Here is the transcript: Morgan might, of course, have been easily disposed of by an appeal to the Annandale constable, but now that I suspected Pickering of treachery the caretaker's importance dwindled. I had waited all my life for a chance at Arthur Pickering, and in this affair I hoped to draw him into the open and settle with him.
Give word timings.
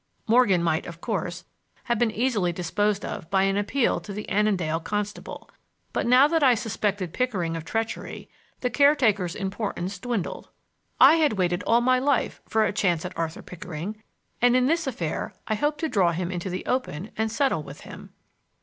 Morgan 0.25 0.63
might, 0.63 0.87
of 0.87 0.99
course, 0.99 1.45
have 1.83 1.99
been 1.99 2.09
easily 2.09 2.51
disposed 2.51 3.05
of 3.05 3.29
by 3.29 3.43
an 3.43 3.55
appeal 3.55 3.99
to 3.99 4.11
the 4.11 4.27
Annandale 4.29 4.79
constable, 4.79 5.47
but 5.93 6.07
now 6.07 6.27
that 6.27 6.41
I 6.41 6.55
suspected 6.55 7.13
Pickering 7.13 7.55
of 7.55 7.63
treachery 7.65 8.27
the 8.61 8.71
caretaker's 8.71 9.35
importance 9.35 9.99
dwindled. 9.99 10.49
I 10.99 11.17
had 11.17 11.33
waited 11.33 11.61
all 11.67 11.81
my 11.81 11.99
life 11.99 12.41
for 12.47 12.65
a 12.65 12.73
chance 12.73 13.05
at 13.05 13.15
Arthur 13.15 13.43
Pickering, 13.43 14.01
and 14.41 14.55
in 14.55 14.65
this 14.65 14.87
affair 14.87 15.35
I 15.47 15.53
hoped 15.53 15.77
to 15.81 15.87
draw 15.87 16.13
him 16.13 16.31
into 16.31 16.49
the 16.49 16.65
open 16.65 17.11
and 17.15 17.31
settle 17.31 17.61
with 17.61 17.81
him. 17.81 18.11